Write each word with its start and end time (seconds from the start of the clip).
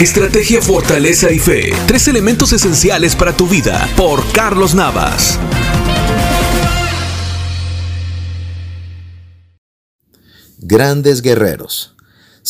Estrategia, 0.00 0.62
fortaleza 0.62 1.30
y 1.30 1.38
fe. 1.38 1.74
Tres 1.86 2.08
elementos 2.08 2.54
esenciales 2.54 3.14
para 3.14 3.36
tu 3.36 3.46
vida. 3.46 3.86
Por 3.98 4.24
Carlos 4.32 4.74
Navas. 4.74 5.38
Grandes 10.56 11.20
guerreros. 11.20 11.94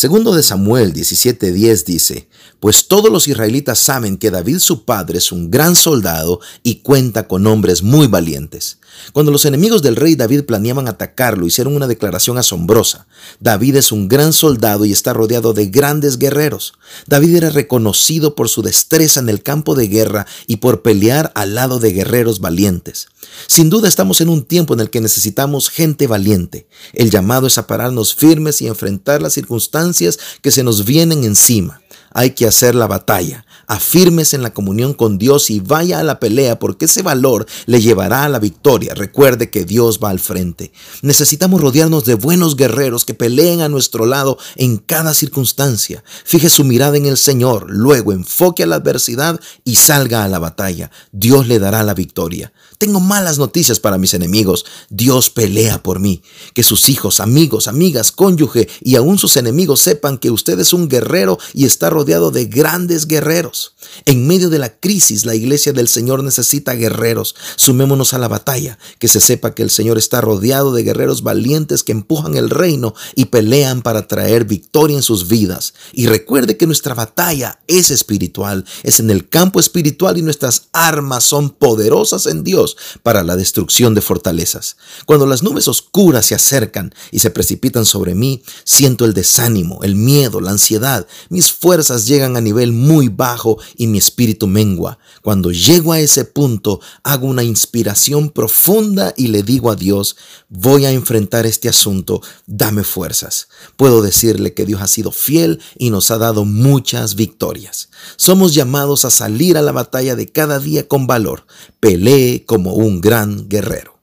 Segundo 0.00 0.34
de 0.34 0.42
Samuel 0.42 0.94
17:10 0.94 1.84
dice, 1.84 2.26
Pues 2.58 2.88
todos 2.88 3.12
los 3.12 3.28
israelitas 3.28 3.78
saben 3.78 4.16
que 4.16 4.30
David 4.30 4.56
su 4.60 4.86
padre 4.86 5.18
es 5.18 5.30
un 5.30 5.50
gran 5.50 5.76
soldado 5.76 6.40
y 6.62 6.76
cuenta 6.76 7.28
con 7.28 7.46
hombres 7.46 7.82
muy 7.82 8.06
valientes. 8.06 8.78
Cuando 9.12 9.30
los 9.30 9.44
enemigos 9.44 9.82
del 9.82 9.96
rey 9.96 10.14
David 10.14 10.44
planeaban 10.44 10.88
atacarlo, 10.88 11.46
hicieron 11.46 11.76
una 11.76 11.86
declaración 11.86 12.38
asombrosa. 12.38 13.08
David 13.40 13.76
es 13.76 13.92
un 13.92 14.08
gran 14.08 14.32
soldado 14.32 14.86
y 14.86 14.92
está 14.92 15.12
rodeado 15.12 15.52
de 15.52 15.66
grandes 15.66 16.16
guerreros. 16.16 16.72
David 17.06 17.36
era 17.36 17.50
reconocido 17.50 18.34
por 18.34 18.48
su 18.48 18.62
destreza 18.62 19.20
en 19.20 19.28
el 19.28 19.42
campo 19.42 19.74
de 19.74 19.88
guerra 19.88 20.26
y 20.46 20.56
por 20.56 20.80
pelear 20.80 21.30
al 21.34 21.54
lado 21.54 21.78
de 21.78 21.92
guerreros 21.92 22.40
valientes. 22.40 23.08
Sin 23.46 23.70
duda 23.70 23.88
estamos 23.88 24.20
en 24.20 24.28
un 24.28 24.44
tiempo 24.44 24.74
en 24.74 24.80
el 24.80 24.90
que 24.90 25.00
necesitamos 25.00 25.68
gente 25.68 26.06
valiente. 26.06 26.66
El 26.92 27.10
llamado 27.10 27.46
es 27.46 27.58
a 27.58 27.66
pararnos 27.66 28.14
firmes 28.14 28.62
y 28.62 28.66
enfrentar 28.66 29.20
las 29.20 29.34
circunstancias 29.34 30.18
que 30.40 30.50
se 30.50 30.62
nos 30.62 30.84
vienen 30.84 31.24
encima. 31.24 31.82
Hay 32.12 32.30
que 32.30 32.46
hacer 32.46 32.74
la 32.74 32.86
batalla 32.86 33.44
afirmes 33.70 34.34
en 34.34 34.42
la 34.42 34.52
comunión 34.52 34.94
con 34.94 35.16
Dios 35.16 35.48
y 35.48 35.60
vaya 35.60 36.00
a 36.00 36.02
la 36.02 36.18
pelea 36.18 36.58
porque 36.58 36.86
ese 36.86 37.02
valor 37.02 37.46
le 37.66 37.80
llevará 37.80 38.24
a 38.24 38.28
la 38.28 38.40
victoria. 38.40 38.94
Recuerde 38.94 39.48
que 39.48 39.64
Dios 39.64 40.00
va 40.02 40.10
al 40.10 40.18
frente. 40.18 40.72
Necesitamos 41.02 41.60
rodearnos 41.60 42.04
de 42.04 42.14
buenos 42.14 42.56
guerreros 42.56 43.04
que 43.04 43.14
peleen 43.14 43.60
a 43.60 43.68
nuestro 43.68 44.06
lado 44.06 44.38
en 44.56 44.78
cada 44.78 45.14
circunstancia. 45.14 46.02
Fije 46.24 46.50
su 46.50 46.64
mirada 46.64 46.96
en 46.96 47.06
el 47.06 47.16
Señor, 47.16 47.66
luego 47.70 48.10
enfoque 48.10 48.64
a 48.64 48.66
la 48.66 48.74
adversidad 48.74 49.38
y 49.64 49.76
salga 49.76 50.24
a 50.24 50.28
la 50.28 50.40
batalla. 50.40 50.90
Dios 51.12 51.46
le 51.46 51.60
dará 51.60 51.84
la 51.84 51.94
victoria. 51.94 52.52
Tengo 52.78 52.98
malas 52.98 53.38
noticias 53.38 53.78
para 53.78 53.98
mis 53.98 54.14
enemigos. 54.14 54.64
Dios 54.88 55.30
pelea 55.30 55.80
por 55.82 56.00
mí. 56.00 56.22
Que 56.54 56.64
sus 56.64 56.88
hijos, 56.88 57.20
amigos, 57.20 57.68
amigas, 57.68 58.10
cónyuge 58.10 58.68
y 58.80 58.96
aún 58.96 59.18
sus 59.18 59.36
enemigos 59.36 59.80
sepan 59.80 60.18
que 60.18 60.30
usted 60.30 60.58
es 60.58 60.72
un 60.72 60.88
guerrero 60.88 61.38
y 61.54 61.66
está 61.66 61.90
rodeado 61.90 61.99
de 62.04 62.46
grandes 62.46 63.06
guerreros. 63.06 63.74
En 64.04 64.26
medio 64.26 64.50
de 64.50 64.58
la 64.58 64.78
crisis, 64.78 65.24
la 65.24 65.34
iglesia 65.34 65.72
del 65.72 65.88
Señor 65.88 66.22
necesita 66.22 66.74
guerreros. 66.74 67.34
Sumémonos 67.56 68.14
a 68.14 68.18
la 68.18 68.28
batalla. 68.28 68.78
Que 68.98 69.08
se 69.08 69.20
sepa 69.20 69.54
que 69.54 69.62
el 69.62 69.70
Señor 69.70 69.98
está 69.98 70.20
rodeado 70.20 70.72
de 70.72 70.82
guerreros 70.82 71.22
valientes 71.22 71.82
que 71.82 71.92
empujan 71.92 72.36
el 72.36 72.50
reino 72.50 72.94
y 73.14 73.26
pelean 73.26 73.82
para 73.82 74.06
traer 74.06 74.44
victoria 74.44 74.96
en 74.96 75.02
sus 75.02 75.28
vidas. 75.28 75.74
Y 75.92 76.06
recuerde 76.06 76.56
que 76.56 76.66
nuestra 76.66 76.94
batalla 76.94 77.60
es 77.66 77.90
espiritual, 77.90 78.64
es 78.82 79.00
en 79.00 79.10
el 79.10 79.28
campo 79.28 79.60
espiritual 79.60 80.18
y 80.18 80.22
nuestras 80.22 80.68
armas 80.72 81.24
son 81.24 81.50
poderosas 81.50 82.26
en 82.26 82.44
Dios 82.44 82.76
para 83.02 83.22
la 83.22 83.36
destrucción 83.36 83.94
de 83.94 84.00
fortalezas. 84.00 84.76
Cuando 85.06 85.26
las 85.26 85.42
nubes 85.42 85.68
oscuras 85.68 86.26
se 86.26 86.34
acercan 86.34 86.94
y 87.10 87.20
se 87.20 87.30
precipitan 87.30 87.84
sobre 87.84 88.14
mí, 88.14 88.42
siento 88.64 89.04
el 89.04 89.14
desánimo, 89.14 89.80
el 89.82 89.94
miedo, 89.94 90.40
la 90.40 90.50
ansiedad. 90.50 91.06
Mis 91.28 91.52
llegan 91.98 92.36
a 92.36 92.40
nivel 92.40 92.72
muy 92.72 93.08
bajo 93.08 93.58
y 93.76 93.86
mi 93.86 93.98
espíritu 93.98 94.46
mengua. 94.46 94.98
Cuando 95.22 95.50
llego 95.50 95.92
a 95.92 96.00
ese 96.00 96.24
punto, 96.24 96.80
hago 97.02 97.26
una 97.26 97.42
inspiración 97.42 98.30
profunda 98.30 99.12
y 99.16 99.28
le 99.28 99.42
digo 99.42 99.70
a 99.70 99.76
Dios, 99.76 100.16
voy 100.48 100.84
a 100.84 100.92
enfrentar 100.92 101.46
este 101.46 101.68
asunto, 101.68 102.22
dame 102.46 102.84
fuerzas. 102.84 103.48
Puedo 103.76 104.02
decirle 104.02 104.54
que 104.54 104.66
Dios 104.66 104.80
ha 104.82 104.86
sido 104.86 105.12
fiel 105.12 105.60
y 105.76 105.90
nos 105.90 106.10
ha 106.10 106.18
dado 106.18 106.44
muchas 106.44 107.14
victorias. 107.14 107.90
Somos 108.16 108.54
llamados 108.54 109.04
a 109.04 109.10
salir 109.10 109.56
a 109.56 109.62
la 109.62 109.72
batalla 109.72 110.16
de 110.16 110.28
cada 110.28 110.58
día 110.58 110.88
con 110.88 111.06
valor. 111.06 111.46
Pelee 111.80 112.44
como 112.46 112.74
un 112.74 113.00
gran 113.00 113.48
guerrero. 113.48 113.99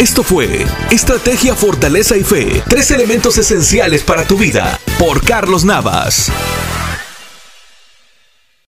Esto 0.00 0.22
fue 0.22 0.64
Estrategia, 0.90 1.54
Fortaleza 1.54 2.16
y 2.16 2.24
Fe, 2.24 2.62
tres 2.66 2.90
elementos 2.90 3.36
esenciales 3.36 4.02
para 4.02 4.24
tu 4.24 4.38
vida, 4.38 4.80
por 4.98 5.22
Carlos 5.22 5.66
Navas. 5.66 6.32